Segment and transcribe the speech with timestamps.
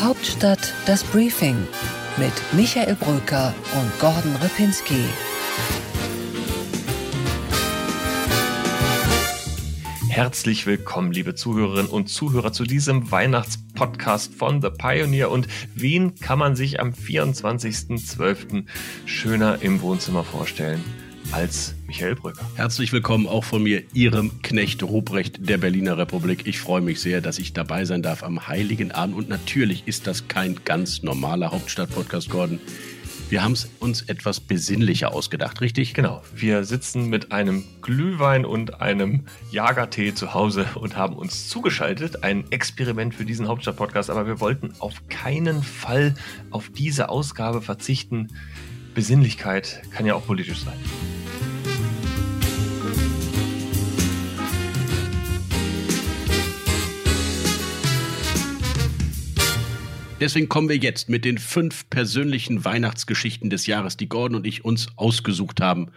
[0.00, 1.56] Hauptstadt das Briefing
[2.18, 5.02] mit Michael Brücker und Gordon Ripinski.
[10.08, 15.32] Herzlich willkommen, liebe Zuhörerinnen und Zuhörer, zu diesem Weihnachtspodcast von The Pioneer.
[15.32, 18.66] Und wen kann man sich am 24.12.
[19.04, 22.48] schöner im Wohnzimmer vorstellen als Michael Brücker?
[22.54, 26.46] Herzlich willkommen auch von mir, Ihrem Knecht Ruprecht der Berliner Republik.
[26.46, 29.16] Ich freue mich sehr, dass ich dabei sein darf am Heiligen Abend.
[29.16, 32.60] Und natürlich ist das kein ganz normaler Hauptstadt-Podcast, Gordon.
[33.28, 35.92] Wir haben es uns etwas besinnlicher ausgedacht, richtig?
[35.92, 36.22] Genau.
[36.34, 42.24] Wir sitzen mit einem Glühwein und einem Jagertee zu Hause und haben uns zugeschaltet.
[42.24, 46.14] Ein Experiment für diesen Hauptstadt-Podcast, aber wir wollten auf keinen Fall
[46.50, 48.28] auf diese Ausgabe verzichten.
[48.94, 51.17] Besinnlichkeit kann ja auch politisch sein.
[60.20, 64.64] Deswegen kommen wir jetzt mit den fünf persönlichen Weihnachtsgeschichten des Jahres, die Gordon und ich
[64.64, 65.92] uns ausgesucht haben.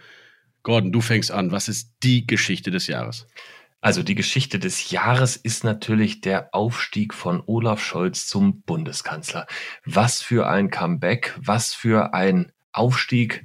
[0.62, 1.50] Gordon, du fängst an.
[1.50, 3.26] Was ist die Geschichte des Jahres?
[3.80, 9.48] Also die Geschichte des Jahres ist natürlich der Aufstieg von Olaf Scholz zum Bundeskanzler.
[9.84, 13.44] Was für ein Comeback, was für ein Aufstieg.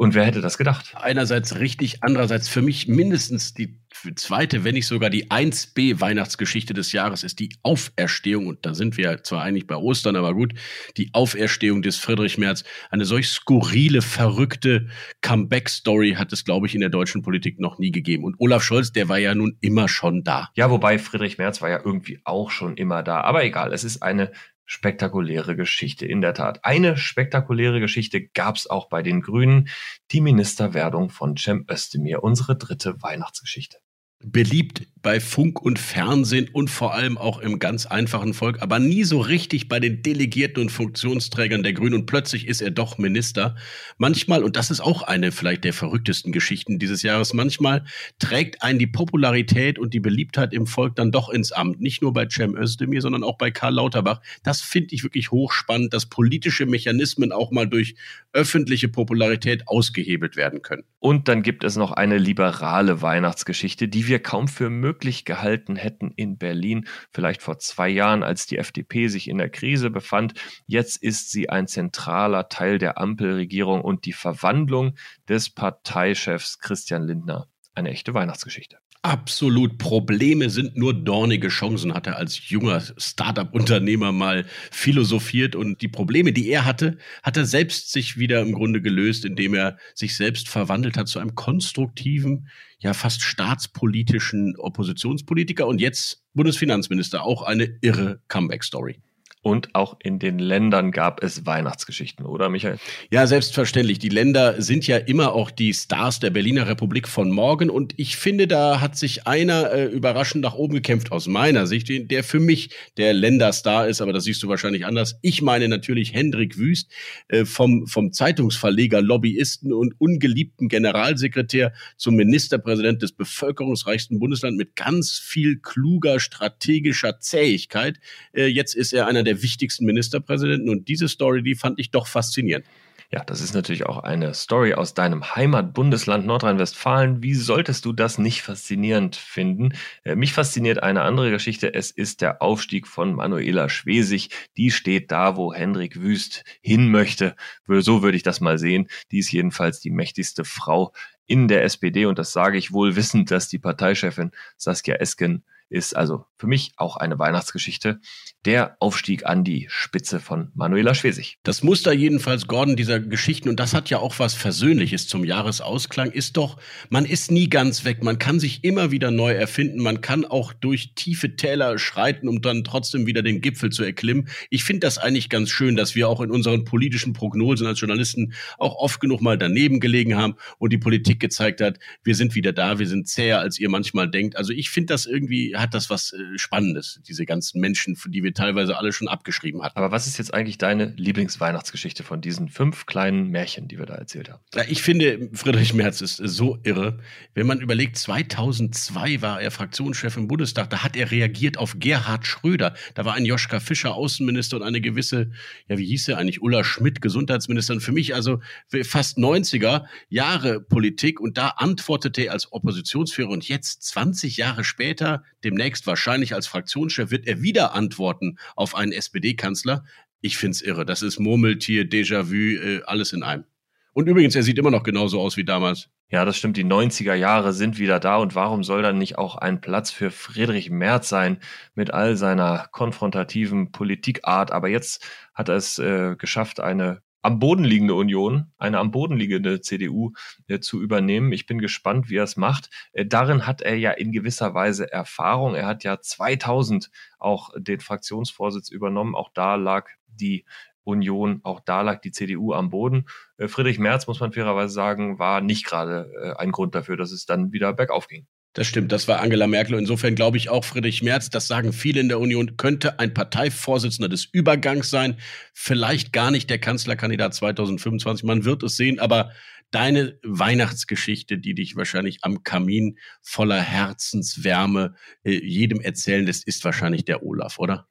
[0.00, 0.94] Und wer hätte das gedacht?
[0.94, 3.78] Einerseits richtig, andererseits für mich mindestens die
[4.14, 8.46] zweite, wenn nicht sogar die 1b Weihnachtsgeschichte des Jahres ist die Auferstehung.
[8.46, 10.54] Und da sind wir zwar eigentlich bei Ostern, aber gut,
[10.96, 12.64] die Auferstehung des Friedrich Merz.
[12.90, 14.88] Eine solch skurrile, verrückte
[15.20, 18.24] Comeback-Story hat es, glaube ich, in der deutschen Politik noch nie gegeben.
[18.24, 20.48] Und Olaf Scholz, der war ja nun immer schon da.
[20.54, 23.20] Ja, wobei Friedrich Merz war ja irgendwie auch schon immer da.
[23.20, 24.32] Aber egal, es ist eine
[24.70, 26.06] spektakuläre Geschichte.
[26.06, 26.64] In der Tat.
[26.64, 29.68] Eine spektakuläre Geschichte gab es auch bei den Grünen.
[30.12, 32.22] Die Ministerwerdung von Cem Özdemir.
[32.22, 33.78] Unsere dritte Weihnachtsgeschichte
[34.22, 39.04] beliebt bei Funk und Fernsehen und vor allem auch im ganz einfachen Volk, aber nie
[39.04, 41.94] so richtig bei den Delegierten und Funktionsträgern der Grünen.
[41.94, 43.56] Und plötzlich ist er doch Minister.
[43.96, 47.84] Manchmal, und das ist auch eine vielleicht der verrücktesten Geschichten dieses Jahres, manchmal
[48.18, 51.80] trägt einen die Popularität und die Beliebtheit im Volk dann doch ins Amt.
[51.80, 54.20] Nicht nur bei Cem Özdemir, sondern auch bei Karl Lauterbach.
[54.42, 57.94] Das finde ich wirklich hochspannend, dass politische Mechanismen auch mal durch
[58.34, 60.84] öffentliche Popularität ausgehebelt werden können.
[60.98, 66.10] Und dann gibt es noch eine liberale Weihnachtsgeschichte, die wir kaum für möglich gehalten hätten
[66.10, 70.34] in Berlin, vielleicht vor zwei Jahren, als die FDP sich in der Krise befand.
[70.66, 74.96] Jetzt ist sie ein zentraler Teil der Ampelregierung und die Verwandlung
[75.28, 77.46] des Parteichefs Christian Lindner.
[77.74, 78.76] Eine echte Weihnachtsgeschichte.
[79.02, 79.78] Absolut.
[79.78, 85.56] Probleme sind nur dornige Chancen, hat er als junger Startup-Unternehmer mal philosophiert.
[85.56, 89.54] Und die Probleme, die er hatte, hat er selbst sich wieder im Grunde gelöst, indem
[89.54, 92.48] er sich selbst verwandelt hat zu einem konstruktiven,
[92.80, 97.22] ja fast staatspolitischen Oppositionspolitiker und jetzt Bundesfinanzminister.
[97.22, 99.00] Auch eine irre Comeback-Story.
[99.42, 102.76] Und auch in den Ländern gab es Weihnachtsgeschichten, oder Michael?
[103.10, 103.98] Ja, selbstverständlich.
[103.98, 107.70] Die Länder sind ja immer auch die Stars der Berliner Republik von morgen.
[107.70, 111.88] Und ich finde, da hat sich einer äh, überraschend nach oben gekämpft, aus meiner Sicht,
[111.88, 114.02] der für mich der Länderstar ist.
[114.02, 115.16] Aber das siehst du wahrscheinlich anders.
[115.22, 116.92] Ich meine natürlich Hendrik Wüst
[117.28, 125.18] äh, vom, vom Zeitungsverleger, Lobbyisten und ungeliebten Generalsekretär zum Ministerpräsident des bevölkerungsreichsten Bundeslands mit ganz
[125.18, 127.98] viel kluger strategischer Zähigkeit.
[128.34, 130.68] Äh, jetzt ist er einer der der wichtigsten Ministerpräsidenten.
[130.68, 132.66] Und diese Story, die fand ich doch faszinierend.
[133.12, 137.24] Ja, das ist natürlich auch eine Story aus deinem Heimatbundesland Nordrhein-Westfalen.
[137.24, 139.72] Wie solltest du das nicht faszinierend finden?
[140.04, 141.74] Äh, mich fasziniert eine andere Geschichte.
[141.74, 144.30] Es ist der Aufstieg von Manuela Schwesig.
[144.56, 147.34] Die steht da, wo Hendrik Wüst hin möchte.
[147.66, 148.86] So würde ich das mal sehen.
[149.10, 150.92] Die ist jedenfalls die mächtigste Frau
[151.26, 155.96] in der SPD und das sage ich wohl wissend, dass die Parteichefin Saskia Esken ist
[155.96, 158.00] also für mich auch eine Weihnachtsgeschichte.
[158.44, 161.38] Der Aufstieg an die Spitze von Manuela Schwesig.
[161.42, 166.10] Das Muster jedenfalls, Gordon, dieser Geschichten, und das hat ja auch was Versöhnliches zum Jahresausklang,
[166.10, 168.02] ist doch, man ist nie ganz weg.
[168.02, 169.80] Man kann sich immer wieder neu erfinden.
[169.80, 174.28] Man kann auch durch tiefe Täler schreiten, um dann trotzdem wieder den Gipfel zu erklimmen.
[174.50, 178.32] Ich finde das eigentlich ganz schön, dass wir auch in unseren politischen Prognosen als Journalisten
[178.58, 182.52] auch oft genug mal daneben gelegen haben und die Politik gezeigt hat, wir sind wieder
[182.52, 184.36] da, wir sind zäher, als ihr manchmal denkt.
[184.36, 188.34] Also ich finde das irgendwie hat das was äh, Spannendes, diese ganzen Menschen, die wir
[188.34, 189.78] teilweise alle schon abgeschrieben hatten.
[189.78, 193.94] Aber was ist jetzt eigentlich deine Lieblingsweihnachtsgeschichte von diesen fünf kleinen Märchen, die wir da
[193.94, 194.42] erzählt haben?
[194.54, 196.98] Ja, ich finde, Friedrich Merz ist so irre.
[197.34, 202.26] Wenn man überlegt, 2002 war er Fraktionschef im Bundestag, da hat er reagiert auf Gerhard
[202.26, 202.74] Schröder.
[202.94, 205.30] Da war ein Joschka Fischer Außenminister und eine gewisse,
[205.68, 207.74] ja, wie hieß er eigentlich, Ulla Schmidt Gesundheitsminister.
[207.74, 208.40] Und für mich also
[208.84, 215.24] fast 90er Jahre Politik und da antwortete er als Oppositionsführer und jetzt 20 Jahre später
[215.44, 219.84] dem demnächst wahrscheinlich als Fraktionschef wird er wieder antworten auf einen SPD-Kanzler.
[220.20, 220.84] Ich find's irre.
[220.84, 223.44] Das ist Murmeltier, Déjà-vu, äh, alles in einem.
[223.92, 225.88] Und übrigens, er sieht immer noch genauso aus wie damals.
[226.10, 226.56] Ja, das stimmt.
[226.56, 228.16] Die 90er Jahre sind wieder da.
[228.16, 231.38] Und warum soll dann nicht auch ein Platz für Friedrich Merz sein
[231.74, 234.52] mit all seiner konfrontativen Politikart?
[234.52, 235.04] Aber jetzt
[235.34, 240.12] hat er es äh, geschafft, eine am Boden liegende Union, eine am Boden liegende CDU
[240.48, 241.32] äh, zu übernehmen.
[241.32, 242.70] Ich bin gespannt, wie er es macht.
[242.92, 245.54] Äh, darin hat er ja in gewisser Weise Erfahrung.
[245.54, 249.14] Er hat ja 2000 auch den Fraktionsvorsitz übernommen.
[249.14, 250.44] Auch da lag die
[250.84, 253.06] Union, auch da lag die CDU am Boden.
[253.36, 257.12] Äh, Friedrich Merz, muss man fairerweise sagen, war nicht gerade äh, ein Grund dafür, dass
[257.12, 258.26] es dann wieder bergauf ging.
[258.52, 259.78] Das stimmt, das war Angela Merkel.
[259.78, 264.08] Insofern glaube ich auch Friedrich Merz, das sagen viele in der Union, könnte ein Parteivorsitzender
[264.08, 265.16] des Übergangs sein.
[265.54, 268.24] Vielleicht gar nicht der Kanzlerkandidat 2025.
[268.24, 269.30] Man wird es sehen, aber
[269.70, 277.04] deine Weihnachtsgeschichte, die dich wahrscheinlich am Kamin voller Herzenswärme äh, jedem erzählen lässt, ist wahrscheinlich
[277.04, 277.86] der Olaf, oder?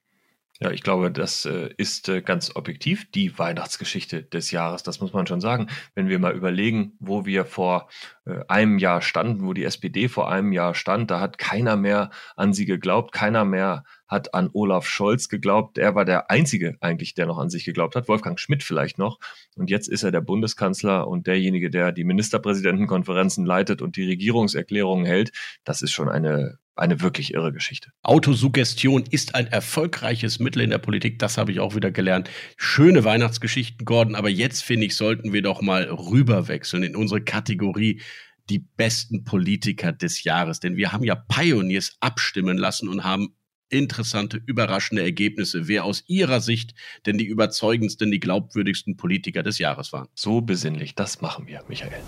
[0.62, 4.84] Ja, ich glaube, das äh, ist äh, ganz objektiv die Weihnachtsgeschichte des Jahres.
[4.84, 5.68] Das muss man schon sagen.
[5.96, 7.88] Wenn wir mal überlegen, wo wir vor
[8.26, 12.10] äh, einem Jahr standen, wo die SPD vor einem Jahr stand, da hat keiner mehr
[12.36, 15.78] an sie geglaubt, keiner mehr hat an Olaf Scholz geglaubt.
[15.78, 18.10] Er war der Einzige eigentlich, der noch an sich geglaubt hat.
[18.10, 19.20] Wolfgang Schmidt vielleicht noch.
[19.56, 25.06] Und jetzt ist er der Bundeskanzler und derjenige, der die Ministerpräsidentenkonferenzen leitet und die Regierungserklärungen
[25.06, 25.32] hält.
[25.64, 27.92] Das ist schon eine eine wirklich irre Geschichte.
[28.04, 32.30] Autosuggestion ist ein erfolgreiches Mittel in der Politik, das habe ich auch wieder gelernt.
[32.58, 38.02] Schöne Weihnachtsgeschichten, Gordon, aber jetzt finde ich, sollten wir doch mal rüberwechseln in unsere Kategorie
[38.50, 43.36] die besten Politiker des Jahres, denn wir haben ja Pioneers abstimmen lassen und haben
[43.70, 46.74] interessante, überraschende Ergebnisse, wer aus Ihrer Sicht
[47.06, 50.08] denn die überzeugendsten, die glaubwürdigsten Politiker des Jahres waren.
[50.16, 52.02] So besinnlich, das machen wir, Michael.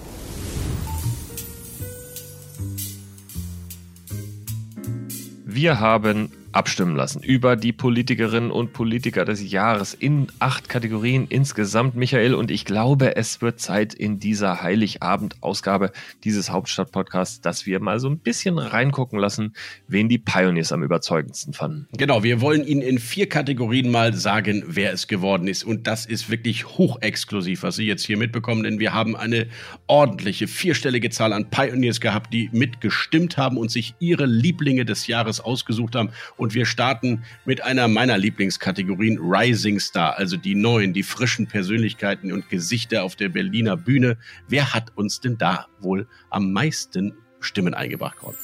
[5.53, 11.95] Wir haben abstimmen lassen über die Politikerinnen und Politiker des Jahres in acht Kategorien insgesamt,
[11.95, 12.33] Michael.
[12.33, 15.91] Und ich glaube, es wird Zeit in dieser Heiligabend-Ausgabe
[16.23, 19.53] dieses Hauptstadt-Podcasts, dass wir mal so ein bisschen reingucken lassen,
[19.87, 21.87] wen die Pioneers am überzeugendsten fanden.
[21.97, 25.63] Genau, wir wollen Ihnen in vier Kategorien mal sagen, wer es geworden ist.
[25.63, 29.47] Und das ist wirklich hochexklusiv, was Sie jetzt hier mitbekommen, denn wir haben eine
[29.87, 35.39] ordentliche vierstellige Zahl an Pioneers gehabt, die mitgestimmt haben und sich ihre Lieblinge des Jahres
[35.39, 36.09] ausgesucht haben
[36.41, 42.31] und wir starten mit einer meiner Lieblingskategorien Rising Star, also die neuen, die frischen Persönlichkeiten
[42.31, 44.17] und Gesichter auf der Berliner Bühne.
[44.47, 48.37] Wer hat uns denn da wohl am meisten Stimmen eingebracht worden?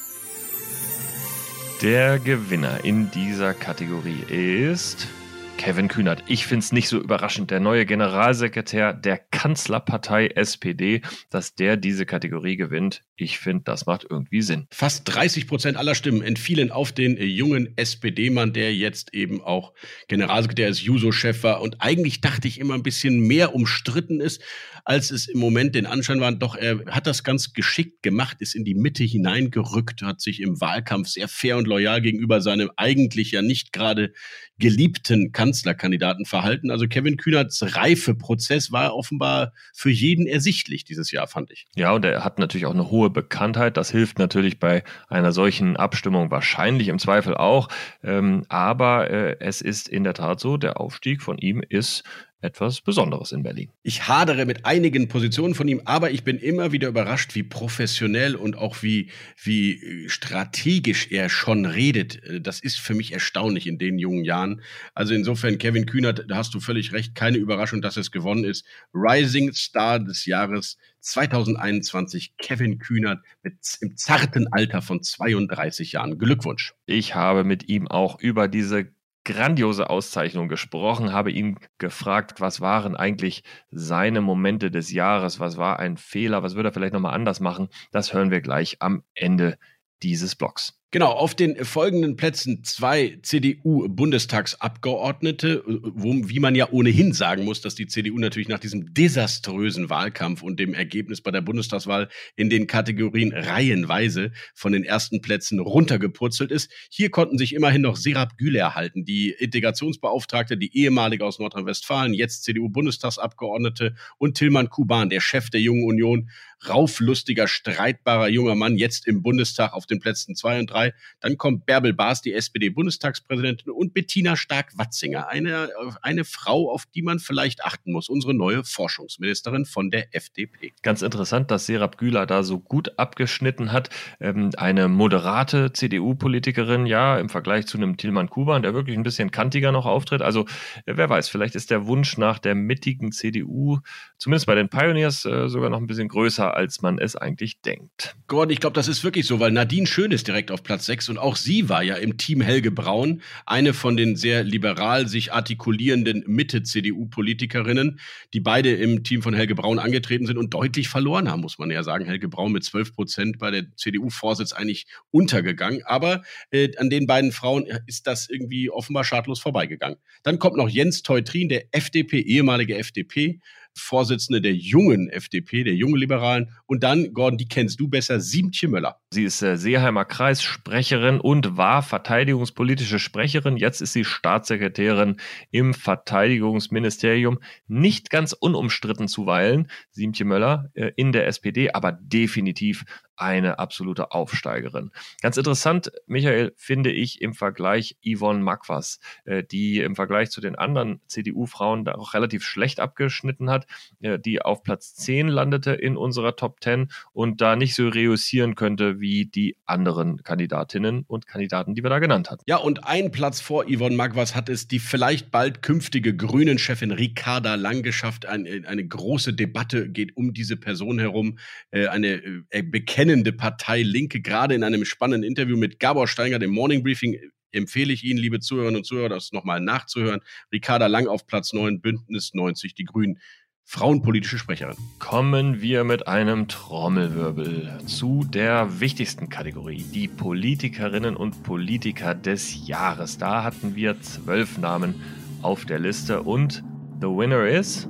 [1.82, 5.08] Der Gewinner in dieser Kategorie ist
[5.56, 6.22] Kevin Kühnert.
[6.28, 7.50] Ich finde es nicht so überraschend.
[7.50, 11.00] Der neue Generalsekretär der Kanzlerpartei SPD,
[11.30, 13.04] dass der diese Kategorie gewinnt.
[13.14, 14.66] Ich finde, das macht irgendwie Sinn.
[14.72, 19.74] Fast 30 Prozent aller Stimmen entfielen auf den jungen SPD-Mann, der jetzt eben auch
[20.08, 24.42] Generalsekretär ist, Juso-Chef war und eigentlich dachte ich immer ein bisschen mehr umstritten ist,
[24.84, 26.32] als es im Moment den Anschein war.
[26.32, 30.60] Doch er hat das ganz geschickt gemacht, ist in die Mitte hineingerückt, hat sich im
[30.60, 34.12] Wahlkampf sehr fair und loyal gegenüber seinem eigentlich ja nicht gerade
[34.58, 36.72] geliebten Kanzlerkandidaten verhalten.
[36.72, 39.27] Also Kevin Kühnerts Reifeprozess war offenbar
[39.72, 41.66] für jeden ersichtlich dieses Jahr, fand ich.
[41.76, 43.76] Ja, und er hat natürlich auch eine hohe Bekanntheit.
[43.76, 47.68] Das hilft natürlich bei einer solchen Abstimmung wahrscheinlich im Zweifel auch.
[48.02, 52.04] Ähm, aber äh, es ist in der Tat so, der Aufstieg von ihm ist
[52.40, 53.70] etwas Besonderes in Berlin.
[53.82, 58.36] Ich hadere mit einigen Positionen von ihm, aber ich bin immer wieder überrascht, wie professionell
[58.36, 59.10] und auch wie,
[59.42, 62.20] wie strategisch er schon redet.
[62.40, 64.62] Das ist für mich erstaunlich in den jungen Jahren.
[64.94, 68.64] Also insofern, Kevin Kühnert, da hast du völlig recht, keine Überraschung, dass es gewonnen ist.
[68.94, 76.18] Rising Star des Jahres 2021, Kevin Kühnert mit im zarten Alter von 32 Jahren.
[76.18, 76.74] Glückwunsch.
[76.86, 78.88] Ich habe mit ihm auch über diese
[79.28, 85.78] grandiose Auszeichnung gesprochen, habe ihn gefragt, was waren eigentlich seine Momente des Jahres, was war
[85.78, 87.68] ein Fehler, was würde er vielleicht nochmal anders machen.
[87.92, 89.58] Das hören wir gleich am Ende
[90.02, 90.77] dieses Blogs.
[90.90, 97.74] Genau, auf den folgenden Plätzen zwei CDU-Bundestagsabgeordnete, wo, wie man ja ohnehin sagen muss, dass
[97.74, 102.66] die CDU natürlich nach diesem desaströsen Wahlkampf und dem Ergebnis bei der Bundestagswahl in den
[102.66, 106.72] Kategorien reihenweise von den ersten Plätzen runtergepurzelt ist.
[106.88, 112.44] Hier konnten sich immerhin noch Serap Güler halten, die Integrationsbeauftragte, die ehemalige aus Nordrhein-Westfalen, jetzt
[112.44, 116.30] CDU-Bundestagsabgeordnete und Tillmann Kuban, der Chef der Jungen Union,
[116.66, 120.77] rauflustiger, streitbarer junger Mann, jetzt im Bundestag auf den Plätzen 32 drei.
[121.20, 125.70] Dann kommt Bärbel Baas, die SPD-Bundestagspräsidentin, und Bettina Stark-Watzinger, eine,
[126.02, 130.72] eine Frau, auf die man vielleicht achten muss, unsere neue Forschungsministerin von der FDP.
[130.82, 133.90] Ganz interessant, dass Serap Güler da so gut abgeschnitten hat.
[134.20, 139.30] Ähm, eine moderate CDU-Politikerin, ja, im Vergleich zu einem Tilman Kuban, der wirklich ein bisschen
[139.30, 140.22] kantiger noch auftritt.
[140.22, 140.46] Also
[140.86, 143.78] äh, wer weiß, vielleicht ist der Wunsch nach der mittigen CDU,
[144.18, 148.16] zumindest bei den Pioneers, äh, sogar noch ein bisschen größer, als man es eigentlich denkt.
[148.26, 151.08] Gordon, ich glaube, das ist wirklich so, weil Nadine Schön ist direkt auf Platz 6
[151.08, 155.32] und auch sie war ja im Team Helge Braun, eine von den sehr liberal sich
[155.32, 158.00] artikulierenden Mitte-CDU-Politikerinnen,
[158.34, 161.70] die beide im Team von Helge Braun angetreten sind und deutlich verloren haben, muss man
[161.70, 162.04] ja sagen.
[162.04, 165.80] Helge Braun mit 12 Prozent bei der CDU-Vorsitz eigentlich untergegangen.
[165.86, 166.20] Aber
[166.50, 169.96] äh, an den beiden Frauen ist das irgendwie offenbar schadlos vorbeigegangen.
[170.22, 173.40] Dann kommt noch Jens Teutrin, der FDP, ehemalige FDP,
[173.78, 176.50] Vorsitzende der jungen FDP, der jungen Liberalen.
[176.66, 179.00] Und dann, Gordon, die kennst du besser, Siemtje Möller.
[179.10, 183.56] Sie ist äh, Seeheimer Kreissprecherin und war verteidigungspolitische Sprecherin.
[183.56, 185.16] Jetzt ist sie Staatssekretärin
[185.50, 187.38] im Verteidigungsministerium.
[187.66, 192.84] Nicht ganz unumstritten zuweilen, Siemtje Möller äh, in der SPD, aber definitiv
[193.20, 194.90] eine absolute Aufsteigerin.
[195.22, 200.56] Ganz interessant, Michael, finde ich im Vergleich Yvonne Makwas, äh, die im Vergleich zu den
[200.56, 203.66] anderen CDU-Frauen da auch relativ schlecht abgeschnitten hat,
[204.00, 208.54] äh, die auf Platz 10 landete in unserer Top 10 und da nicht so reüssieren
[208.54, 212.42] könnte wie die anderen Kandidatinnen und Kandidaten, die wir da genannt hatten.
[212.46, 217.56] Ja, und ein Platz vor Yvonne Magwas hat es die vielleicht bald künftige Grünen-Chefin Ricarda
[217.56, 218.26] Lang geschafft.
[218.26, 221.38] Ein, eine große Debatte geht um diese Person herum.
[221.70, 222.62] Äh, eine äh,
[223.08, 227.18] bekennende Partei Linke, gerade in einem spannenden Interview mit Gabor Steinger, dem Morning Briefing,
[227.52, 230.20] empfehle ich Ihnen, liebe Zuhörerinnen und Zuhörer, das nochmal nachzuhören.
[230.52, 233.18] Ricarda Lang auf Platz 9, Bündnis 90, die Grünen
[233.64, 234.76] frauenpolitische Sprecherin.
[234.98, 243.16] Kommen wir mit einem Trommelwirbel zu der wichtigsten Kategorie, die Politikerinnen und Politiker des Jahres.
[243.16, 244.96] Da hatten wir zwölf Namen
[245.40, 246.62] auf der Liste und
[247.00, 247.88] the winner is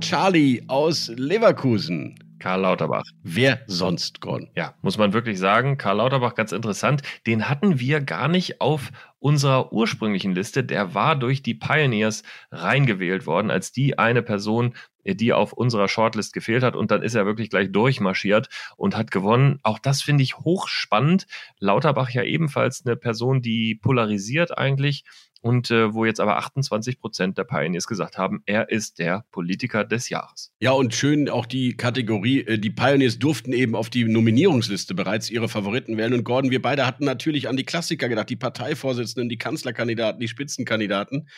[0.00, 2.16] Charlie aus Leverkusen.
[2.40, 3.04] Karl Lauterbach.
[3.22, 4.50] Wer sonst, Gordon?
[4.56, 5.78] Ja, muss man wirklich sagen.
[5.78, 7.02] Karl Lauterbach, ganz interessant.
[7.26, 10.64] Den hatten wir gar nicht auf unserer ursprünglichen Liste.
[10.64, 16.32] Der war durch die Pioneers reingewählt worden als die eine Person, die auf unserer Shortlist
[16.32, 16.74] gefehlt hat.
[16.74, 19.60] Und dann ist er wirklich gleich durchmarschiert und hat gewonnen.
[19.62, 21.26] Auch das finde ich hochspannend.
[21.58, 25.04] Lauterbach ja ebenfalls eine Person, die polarisiert eigentlich
[25.42, 29.84] und äh, wo jetzt aber 28 Prozent der Pioneers gesagt haben, er ist der Politiker
[29.84, 30.52] des Jahres.
[30.60, 35.30] Ja, und schön auch die Kategorie, äh, die Pioneers durften eben auf die Nominierungsliste bereits
[35.30, 36.12] ihre Favoriten wählen.
[36.12, 40.28] Und Gordon, wir beide hatten natürlich an die Klassiker gedacht, die Parteivorsitzenden, die Kanzlerkandidaten, die
[40.28, 41.28] Spitzenkandidaten.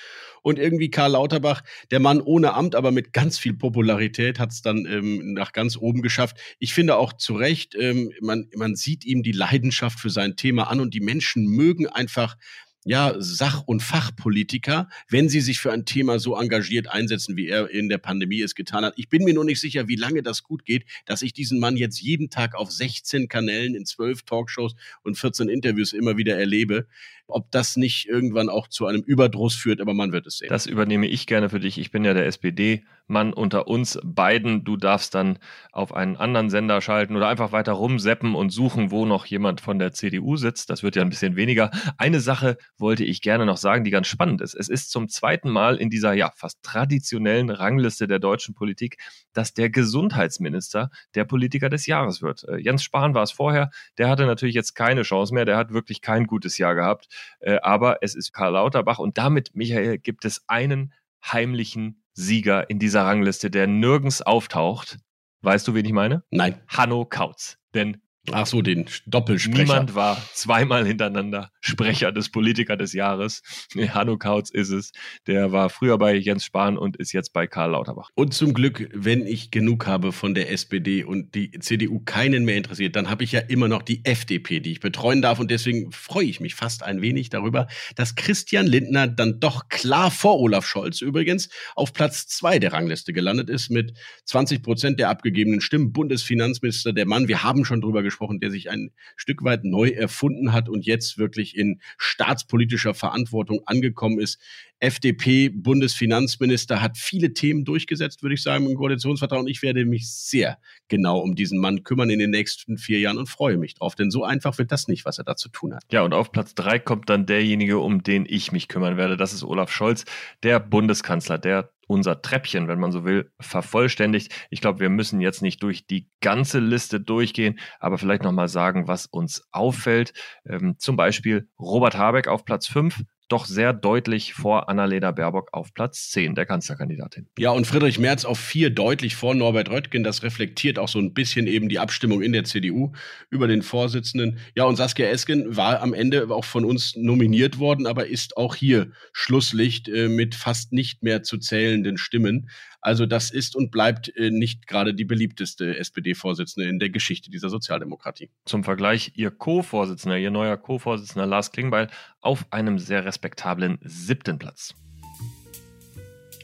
[0.42, 4.62] Und irgendwie Karl Lauterbach, der Mann ohne Amt, aber mit ganz viel Popularität, hat es
[4.62, 6.38] dann ähm, nach ganz oben geschafft.
[6.58, 10.68] Ich finde auch zu Recht, ähm, man, man sieht ihm die Leidenschaft für sein Thema
[10.68, 12.36] an und die Menschen mögen einfach
[12.84, 17.70] ja, Sach- und Fachpolitiker, wenn sie sich für ein Thema so engagiert einsetzen, wie er
[17.70, 18.94] in der Pandemie es getan hat.
[18.96, 21.76] Ich bin mir nur nicht sicher, wie lange das gut geht, dass ich diesen Mann
[21.76, 26.86] jetzt jeden Tag auf 16 Kanälen in 12 Talkshows und 14 Interviews immer wieder erlebe.
[27.32, 30.48] Ob das nicht irgendwann auch zu einem Überdruss führt, aber man wird es sehen.
[30.48, 31.78] Das übernehme ich gerne für dich.
[31.78, 34.64] Ich bin ja der SPD-Mann unter uns beiden.
[34.64, 35.38] Du darfst dann
[35.72, 39.78] auf einen anderen Sender schalten oder einfach weiter rumseppen und suchen, wo noch jemand von
[39.78, 40.70] der CDU sitzt.
[40.70, 41.70] Das wird ja ein bisschen weniger.
[41.98, 44.54] Eine Sache wollte ich gerne noch sagen, die ganz spannend ist.
[44.54, 48.98] Es ist zum zweiten Mal in dieser ja fast traditionellen Rangliste der deutschen Politik,
[49.32, 52.44] dass der Gesundheitsminister der Politiker des Jahres wird.
[52.44, 53.70] Äh, Jens Spahn war es vorher.
[53.98, 55.44] Der hatte natürlich jetzt keine Chance mehr.
[55.44, 57.08] Der hat wirklich kein gutes Jahr gehabt.
[57.40, 60.92] Äh, aber es ist Karl Lauterbach und damit, Michael, gibt es einen
[61.24, 64.98] heimlichen Sieger in dieser Rangliste, der nirgends auftaucht.
[65.42, 66.24] Weißt du, wen ich meine?
[66.30, 66.60] Nein.
[66.68, 67.58] Hanno Kautz.
[67.74, 69.64] Denn Ach so, den Doppelsprecher.
[69.64, 73.42] Niemand war zweimal hintereinander Sprecher des Politiker des Jahres.
[73.76, 74.92] Hanno Kautz ist es.
[75.26, 78.10] Der war früher bei Jens Spahn und ist jetzt bei Karl Lauterbach.
[78.14, 82.56] Und zum Glück, wenn ich genug habe von der SPD und die CDU keinen mehr
[82.56, 85.40] interessiert, dann habe ich ja immer noch die FDP, die ich betreuen darf.
[85.40, 90.12] Und deswegen freue ich mich fast ein wenig darüber, dass Christian Lindner dann doch klar
[90.12, 95.08] vor Olaf Scholz übrigens auf Platz zwei der Rangliste gelandet ist mit 20 Prozent der
[95.08, 95.92] abgegebenen Stimmen.
[95.92, 99.88] Bundesfinanzminister, der Mann, wir haben schon drüber gesprochen, gesprochen, der sich ein Stück weit neu
[99.88, 104.38] erfunden hat und jetzt wirklich in staatspolitischer Verantwortung angekommen ist.
[104.80, 109.38] FDP-Bundesfinanzminister hat viele Themen durchgesetzt, würde ich sagen, im Koalitionsvertrag.
[109.38, 113.16] Und ich werde mich sehr genau um diesen Mann kümmern in den nächsten vier Jahren
[113.16, 113.94] und freue mich drauf.
[113.94, 115.84] Denn so einfach wird das nicht, was er da zu tun hat.
[115.92, 119.16] Ja, und auf Platz drei kommt dann derjenige, um den ich mich kümmern werde.
[119.16, 120.04] Das ist Olaf Scholz,
[120.42, 124.32] der Bundeskanzler, der unser Treppchen, wenn man so will, vervollständigt.
[124.50, 128.88] Ich glaube, wir müssen jetzt nicht durch die ganze Liste durchgehen, aber vielleicht nochmal sagen,
[128.88, 130.12] was uns auffällt.
[130.46, 135.72] Ähm, zum Beispiel Robert Habeck auf Platz 5, doch sehr deutlich vor Annalena Baerbock auf
[135.72, 137.26] Platz 10 der Kanzlerkandidatin.
[137.38, 140.04] Ja, und Friedrich Merz auf 4 deutlich vor Norbert Röttgen.
[140.04, 142.92] Das reflektiert auch so ein bisschen eben die Abstimmung in der CDU
[143.30, 144.38] über den Vorsitzenden.
[144.54, 148.54] Ja, und Saskia Esken war am Ende auch von uns nominiert worden, aber ist auch
[148.54, 152.50] hier Schlusslicht äh, mit fast nicht mehr zu zählenden Stimmen.
[152.82, 157.48] Also das ist und bleibt äh, nicht gerade die beliebteste SPD-Vorsitzende in der Geschichte dieser
[157.48, 158.28] Sozialdemokratie.
[158.44, 161.88] Zum Vergleich, ihr Co-Vorsitzender, ihr neuer Co-Vorsitzender Lars Klingbeil
[162.20, 164.74] auf einem sehr respektablen siebten Platz.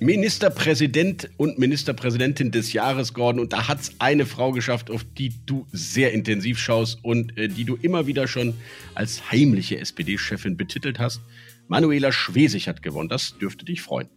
[0.00, 3.40] Ministerpräsident und Ministerpräsidentin des Jahres, Gordon.
[3.40, 7.49] Und da hat es eine Frau geschafft, auf die du sehr intensiv schaust und äh,
[7.49, 8.54] die du immer wieder schon
[8.95, 11.21] als heimliche SPD-Chefin betitelt hast.
[11.66, 13.09] Manuela Schwesig hat gewonnen.
[13.09, 14.09] Das dürfte dich freuen.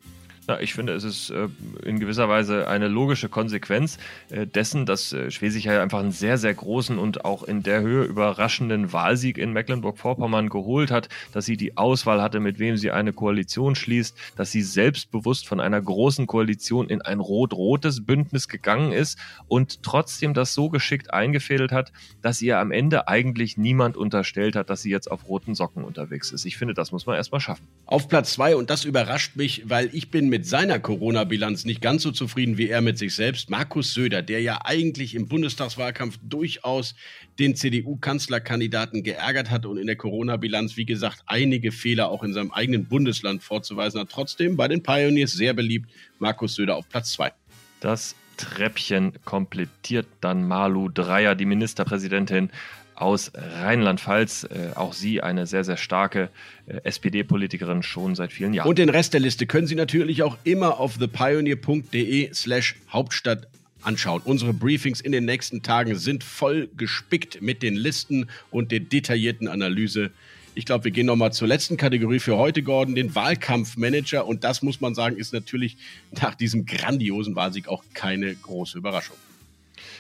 [0.47, 1.49] Ja, ich finde, es ist äh,
[1.85, 3.99] in gewisser Weise eine logische Konsequenz
[4.31, 7.81] äh, dessen, dass äh, Schwesig ja einfach einen sehr, sehr großen und auch in der
[7.81, 12.89] Höhe überraschenden Wahlsieg in Mecklenburg-Vorpommern geholt hat, dass sie die Auswahl hatte, mit wem sie
[12.89, 18.93] eine Koalition schließt, dass sie selbstbewusst von einer großen Koalition in ein rot-rotes Bündnis gegangen
[18.93, 21.93] ist und trotzdem das so geschickt eingefädelt hat,
[22.23, 26.31] dass ihr am Ende eigentlich niemand unterstellt hat, dass sie jetzt auf roten Socken unterwegs
[26.31, 26.45] ist.
[26.45, 27.67] Ich finde, das muss man erstmal schaffen.
[27.85, 32.03] Auf Platz zwei, und das überrascht mich, weil ich bin mit seiner Corona-Bilanz nicht ganz
[32.03, 33.49] so zufrieden wie er mit sich selbst.
[33.49, 36.95] Markus Söder, der ja eigentlich im Bundestagswahlkampf durchaus
[37.37, 42.51] den CDU-Kanzlerkandidaten geärgert hat und in der Corona-Bilanz, wie gesagt, einige Fehler auch in seinem
[42.51, 44.09] eigenen Bundesland vorzuweisen hat.
[44.09, 45.91] Trotzdem bei den Pioneers sehr beliebt.
[46.17, 47.33] Markus Söder auf Platz zwei.
[47.81, 52.51] Das Treppchen komplettiert dann Malu Dreyer, die Ministerpräsidentin
[53.01, 54.45] aus Rheinland-Pfalz.
[54.45, 56.29] Äh, auch sie eine sehr, sehr starke
[56.67, 58.67] äh, SPD-Politikerin schon seit vielen Jahren.
[58.67, 63.47] Und den Rest der Liste können Sie natürlich auch immer auf thepioneer.de slash Hauptstadt
[63.81, 64.21] anschauen.
[64.23, 69.47] Unsere Briefings in den nächsten Tagen sind voll gespickt mit den Listen und der detaillierten
[69.47, 70.11] Analyse.
[70.53, 74.27] Ich glaube, wir gehen nochmal zur letzten Kategorie für heute, Gordon, den Wahlkampfmanager.
[74.27, 75.77] Und das muss man sagen, ist natürlich
[76.19, 79.15] nach diesem grandiosen Wahlsieg auch keine große Überraschung.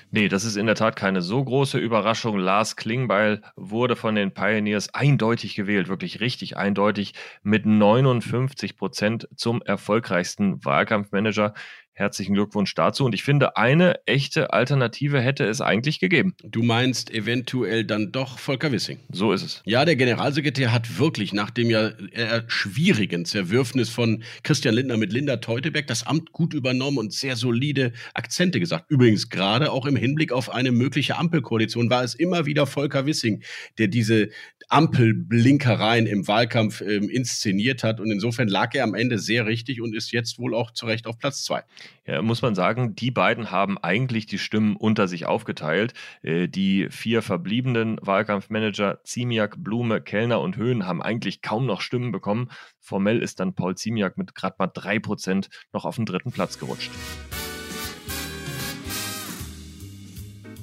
[0.09, 2.37] Nee, das ist in der Tat keine so große Überraschung.
[2.37, 9.61] Lars Klingbeil wurde von den Pioneers eindeutig gewählt, wirklich richtig eindeutig, mit 59 Prozent zum
[9.61, 11.53] erfolgreichsten Wahlkampfmanager
[11.93, 13.03] Herzlichen Glückwunsch dazu.
[13.03, 16.35] Und ich finde, eine echte Alternative hätte es eigentlich gegeben.
[16.41, 18.99] Du meinst eventuell dann doch Volker Wissing.
[19.11, 19.61] So ist es.
[19.65, 25.11] Ja, der Generalsekretär hat wirklich nach dem ja eher schwierigen Zerwürfnis von Christian Lindner mit
[25.11, 28.89] Linda Teuteberg das Amt gut übernommen und sehr solide Akzente gesagt.
[28.89, 33.43] Übrigens, gerade auch im Hinblick auf eine mögliche Ampelkoalition war es immer wieder Volker Wissing,
[33.77, 34.29] der diese
[34.69, 37.99] Ampelblinkereien im Wahlkampf ähm, inszeniert hat.
[37.99, 41.07] Und insofern lag er am Ende sehr richtig und ist jetzt wohl auch zu Recht
[41.07, 41.63] auf Platz zwei.
[42.05, 45.93] Ja, muss man sagen, die beiden haben eigentlich die Stimmen unter sich aufgeteilt.
[46.23, 52.11] Äh, die vier verbliebenen Wahlkampfmanager Ziemiak, Blume, Kellner und Höhn haben eigentlich kaum noch Stimmen
[52.11, 52.49] bekommen.
[52.79, 56.59] Formell ist dann Paul Ziemiak mit gerade mal drei Prozent noch auf den dritten Platz
[56.59, 56.91] gerutscht.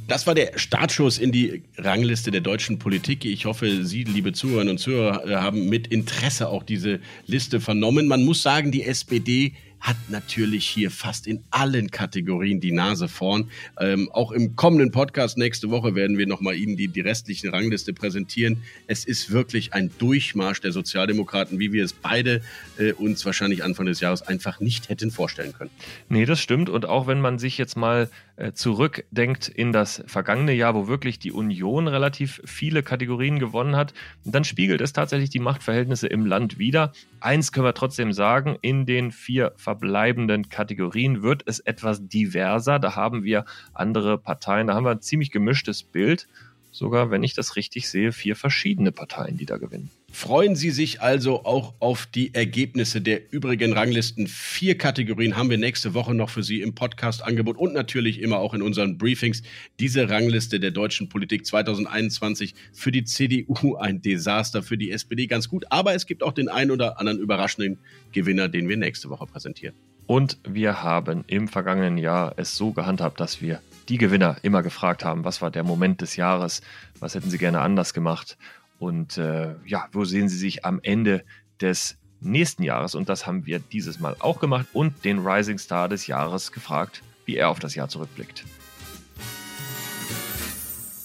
[0.08, 3.26] Das war der Startschuss in die Rangliste der deutschen Politik.
[3.26, 8.08] Ich hoffe, Sie, liebe Zuhörerinnen und Zuhörer, haben mit Interesse auch diese Liste vernommen.
[8.08, 13.50] Man muss sagen, die SPD hat natürlich hier fast in allen Kategorien die Nase vorn.
[13.78, 17.92] Ähm, auch im kommenden Podcast nächste Woche werden wir nochmal Ihnen die, die restlichen Rangliste
[17.92, 18.62] präsentieren.
[18.86, 22.42] Es ist wirklich ein Durchmarsch der Sozialdemokraten, wie wir es beide
[22.78, 25.70] äh, uns wahrscheinlich Anfang des Jahres einfach nicht hätten vorstellen können.
[26.08, 26.68] Nee, das stimmt.
[26.68, 28.10] Und auch wenn man sich jetzt mal
[28.54, 34.44] zurückdenkt in das vergangene Jahr, wo wirklich die Union relativ viele Kategorien gewonnen hat, dann
[34.44, 36.92] spiegelt es tatsächlich die Machtverhältnisse im Land wieder.
[37.20, 42.78] Eins können wir trotzdem sagen, in den vier verbleibenden Kategorien wird es etwas diverser.
[42.78, 46.28] Da haben wir andere Parteien, da haben wir ein ziemlich gemischtes Bild.
[46.70, 49.90] Sogar, wenn ich das richtig sehe, vier verschiedene Parteien, die da gewinnen.
[50.10, 54.26] Freuen Sie sich also auch auf die Ergebnisse der übrigen Ranglisten.
[54.26, 58.54] Vier Kategorien haben wir nächste Woche noch für Sie im Podcast-Angebot und natürlich immer auch
[58.54, 59.42] in unseren Briefings.
[59.78, 65.48] Diese Rangliste der deutschen Politik 2021 für die CDU ein Desaster, für die SPD ganz
[65.48, 65.66] gut.
[65.70, 67.78] Aber es gibt auch den einen oder anderen überraschenden
[68.12, 69.74] Gewinner, den wir nächste Woche präsentieren.
[70.06, 75.04] Und wir haben im vergangenen Jahr es so gehandhabt, dass wir die Gewinner immer gefragt
[75.04, 76.62] haben, was war der Moment des Jahres,
[76.98, 78.38] was hätten sie gerne anders gemacht
[78.78, 81.24] und äh, ja, wo sehen Sie sich am Ende
[81.60, 82.94] des nächsten Jahres.
[82.94, 87.02] Und das haben wir dieses Mal auch gemacht und den Rising Star des Jahres gefragt,
[87.26, 88.44] wie er auf das Jahr zurückblickt.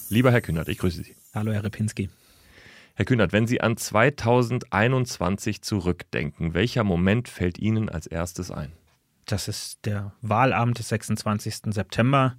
[0.09, 1.15] Lieber Herr Kühnert, ich grüße Sie.
[1.33, 2.09] Hallo, Herr Repinski.
[2.95, 8.71] Herr Kühnert, wenn Sie an 2021 zurückdenken, welcher Moment fällt Ihnen als erstes ein?
[9.25, 11.73] Das ist der Wahlabend des 26.
[11.73, 12.37] September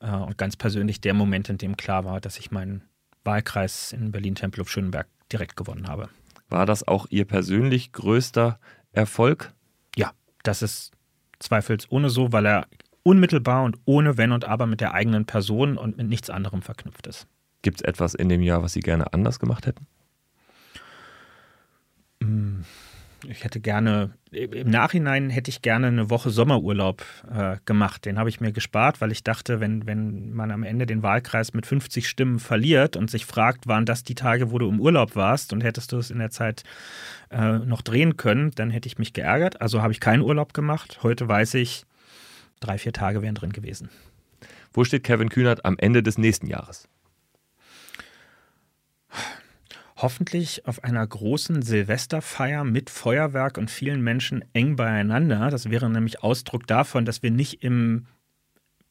[0.00, 2.82] äh, und ganz persönlich der Moment, in dem klar war, dass ich meinen
[3.24, 6.08] Wahlkreis in Berlin-Tempelhof-Schöneberg direkt gewonnen habe.
[6.48, 8.58] War das auch Ihr persönlich größter
[8.92, 9.52] Erfolg?
[9.96, 10.92] Ja, das ist
[11.38, 12.66] zweifelsohne so, weil er
[13.02, 17.06] unmittelbar und ohne Wenn und Aber mit der eigenen Person und mit nichts anderem verknüpft
[17.06, 17.26] ist.
[17.62, 19.86] Gibt es etwas in dem Jahr, was Sie gerne anders gemacht hätten?
[22.22, 22.64] Hm,
[23.28, 28.04] ich hätte gerne, im Nachhinein hätte ich gerne eine Woche Sommerurlaub äh, gemacht.
[28.04, 31.54] Den habe ich mir gespart, weil ich dachte, wenn, wenn man am Ende den Wahlkreis
[31.54, 35.16] mit 50 Stimmen verliert und sich fragt, waren das die Tage, wo du im Urlaub
[35.16, 36.64] warst und hättest du es in der Zeit
[37.30, 39.60] äh, noch drehen können, dann hätte ich mich geärgert.
[39.60, 41.00] Also habe ich keinen Urlaub gemacht.
[41.02, 41.84] Heute weiß ich,
[42.60, 43.88] drei, vier Tage wären drin gewesen.
[44.72, 46.88] Wo steht Kevin Kühnert am Ende des nächsten Jahres?
[50.02, 55.50] Hoffentlich auf einer großen Silvesterfeier mit Feuerwerk und vielen Menschen eng beieinander.
[55.50, 58.06] Das wäre nämlich Ausdruck davon, dass wir nicht im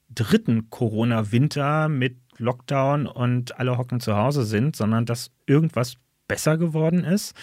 [0.10, 5.98] dritten Corona-Winter mit Lockdown und alle hocken zu Hause sind, sondern dass irgendwas
[6.28, 7.36] besser geworden ist.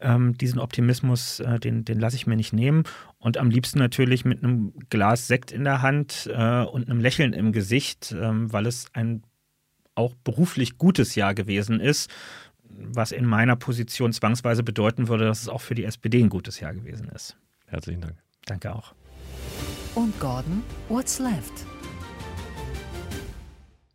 [0.00, 2.82] Ähm, diesen Optimismus, äh, den, den lasse ich mir nicht nehmen.
[3.18, 7.32] Und am liebsten natürlich mit einem Glas Sekt in der Hand äh, und einem Lächeln
[7.32, 9.22] im Gesicht, ähm, weil es ein
[9.94, 12.10] auch beruflich gutes Jahr gewesen ist
[12.68, 16.60] was in meiner Position zwangsweise bedeuten würde, dass es auch für die SPD ein gutes
[16.60, 17.36] Jahr gewesen ist.
[17.66, 18.16] Herzlichen Dank.
[18.44, 18.94] Danke auch.
[19.94, 21.66] Und Gordon, what's left?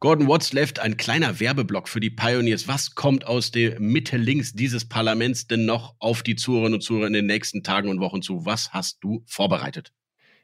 [0.01, 2.67] Gordon What's Left, ein kleiner Werbeblock für die Pioneers.
[2.67, 7.05] Was kommt aus der Mitte links dieses Parlaments denn noch auf die Zuhörerinnen und Zuhörer
[7.05, 8.43] in den nächsten Tagen und Wochen zu?
[8.43, 9.93] Was hast du vorbereitet?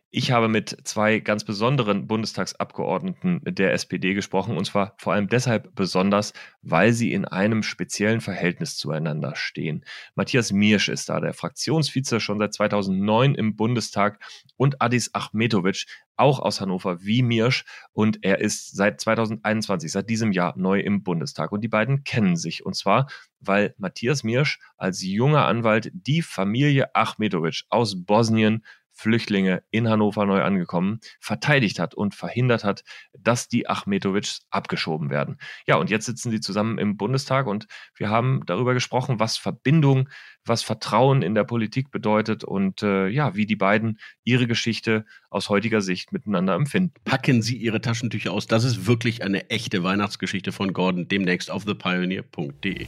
[0.09, 5.75] Ich habe mit zwei ganz besonderen Bundestagsabgeordneten der SPD gesprochen, und zwar vor allem deshalb
[5.75, 9.83] besonders, weil sie in einem speziellen Verhältnis zueinander stehen.
[10.15, 14.23] Matthias Miersch ist da, der Fraktionsvize schon seit 2009 im Bundestag
[14.55, 20.31] und Adis Achmetovic, auch aus Hannover wie Miersch und er ist seit 2021, seit diesem
[20.31, 23.07] Jahr neu im Bundestag und die beiden kennen sich und zwar,
[23.41, 28.63] weil Matthias Miersch als junger Anwalt die Familie Achmetovic aus Bosnien
[28.97, 32.83] Flüchtlinge in Hannover neu angekommen, verteidigt hat und verhindert hat,
[33.17, 35.37] dass die Achmetovics abgeschoben werden.
[35.67, 40.09] Ja, und jetzt sitzen sie zusammen im Bundestag und wir haben darüber gesprochen, was Verbindung,
[40.43, 45.49] was Vertrauen in der Politik bedeutet und äh, ja, wie die beiden ihre Geschichte aus
[45.49, 46.93] heutiger Sicht miteinander empfinden.
[47.05, 48.47] Packen Sie Ihre Taschentücher aus.
[48.47, 52.87] Das ist wirklich eine echte Weihnachtsgeschichte von Gordon, demnächst auf thepioneer.de.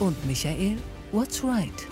[0.00, 0.76] Und Michael,
[1.12, 1.86] what's right?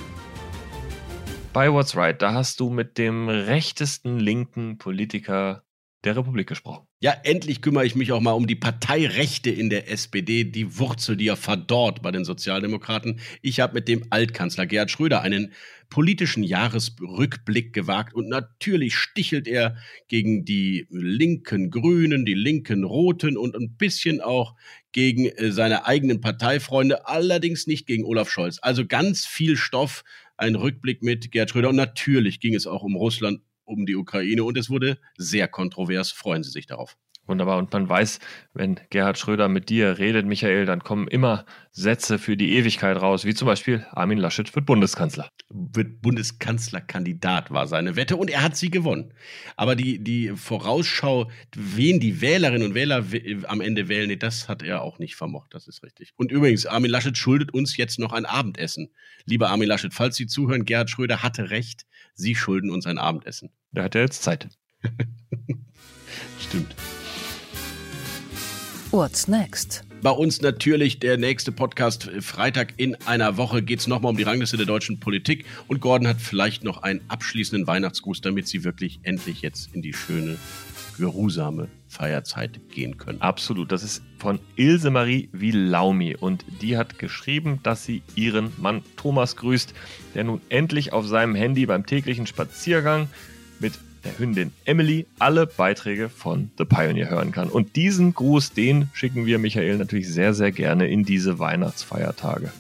[1.55, 5.63] Bei What's Right, da hast du mit dem rechtesten linken Politiker
[6.03, 6.89] der Republik gesprochen.
[6.99, 11.17] Ja, endlich kümmere ich mich auch mal um die Parteirechte in der SPD, die Wurzel,
[11.17, 13.21] die ja verdorrt bei den Sozialdemokraten.
[13.41, 15.53] Ich habe mit dem Altkanzler Gerhard Schröder einen
[15.91, 19.77] politischen Jahresrückblick gewagt und natürlich stichelt er
[20.09, 24.57] gegen die linken Grünen, die linken Roten und ein bisschen auch
[24.91, 28.59] gegen äh, seine eigenen Parteifreunde, allerdings nicht gegen Olaf Scholz.
[28.61, 30.05] Also ganz viel Stoff
[30.37, 31.71] ein Rückblick mit Gerd Schröder.
[31.71, 36.11] Und natürlich ging es auch um Russland, um die Ukraine und es wurde sehr kontrovers.
[36.11, 36.97] Freuen Sie sich darauf.
[37.27, 37.57] Wunderbar.
[37.57, 38.19] Und man weiß,
[38.53, 43.25] wenn Gerhard Schröder mit dir redet, Michael, dann kommen immer Sätze für die Ewigkeit raus,
[43.25, 45.31] wie zum Beispiel Armin Laschet wird Bundeskanzler.
[45.49, 49.15] Wird Bundeskanzlerkandidat war seine Wette und er hat sie gewonnen.
[49.57, 53.05] Aber die, die Vorausschau, wen die Wählerinnen und Wähler
[53.49, 55.55] am Ende wählen, das hat er auch nicht vermocht.
[55.55, 56.13] Das ist richtig.
[56.17, 58.91] Und übrigens, Armin Laschet schuldet uns jetzt noch ein Abendessen.
[59.25, 61.87] Lieber Armin Laschet, falls Sie zuhören, Gerhard Schröder hatte recht.
[62.13, 63.51] Sie schulden uns ein Abendessen.
[63.73, 64.49] Da hat er jetzt Zeit.
[66.39, 66.75] Stimmt.
[68.95, 69.83] What's next?
[70.03, 72.09] Bei uns natürlich der nächste Podcast.
[72.21, 75.47] Freitag in einer Woche geht es nochmal um die Rangliste der deutschen Politik.
[75.67, 79.95] Und Gordon hat vielleicht noch einen abschließenden Weihnachtsgruß, damit Sie wirklich endlich jetzt in die
[79.95, 80.39] schöne,
[80.97, 83.21] geruhsame Feierzeit gehen können.
[83.21, 83.73] Absolut.
[83.73, 86.15] Das ist von Ilse Marie Vilaumi.
[86.15, 89.75] Und die hat geschrieben, dass sie ihren Mann Thomas grüßt,
[90.15, 93.09] der nun endlich auf seinem Handy beim täglichen Spaziergang
[93.59, 93.73] mit
[94.05, 97.49] der Hündin Emily alle Beiträge von The Pioneer hören kann.
[97.49, 102.53] Und diesen Gruß, den schicken wir Michael natürlich sehr, sehr gerne in diese Weihnachtsfeiertage.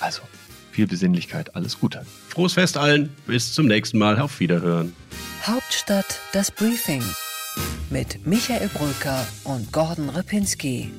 [0.00, 0.22] Also,
[0.72, 2.04] viel Besinnlichkeit, alles Gute.
[2.28, 4.94] Frohes Fest allen, bis zum nächsten Mal, auf Wiederhören.
[5.46, 7.02] Hauptstadt das Briefing
[7.90, 10.90] mit Michael Brücker und Gordon Ripinski.